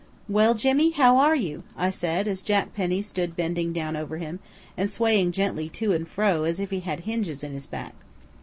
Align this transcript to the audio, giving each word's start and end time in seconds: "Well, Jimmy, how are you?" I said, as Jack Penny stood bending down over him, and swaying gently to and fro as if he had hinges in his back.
"Well, 0.27 0.55
Jimmy, 0.55 0.89
how 0.89 1.17
are 1.17 1.35
you?" 1.35 1.61
I 1.77 1.91
said, 1.91 2.27
as 2.27 2.41
Jack 2.41 2.73
Penny 2.73 3.03
stood 3.03 3.35
bending 3.35 3.71
down 3.71 3.95
over 3.95 4.17
him, 4.17 4.39
and 4.75 4.89
swaying 4.89 5.31
gently 5.33 5.69
to 5.69 5.93
and 5.93 6.07
fro 6.07 6.43
as 6.43 6.59
if 6.59 6.71
he 6.71 6.79
had 6.79 7.01
hinges 7.01 7.43
in 7.43 7.51
his 7.53 7.67
back. 7.67 7.93